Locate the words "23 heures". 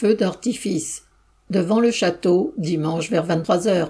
3.26-3.88